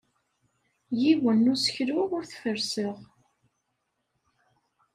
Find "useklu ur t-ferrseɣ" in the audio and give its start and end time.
1.53-2.97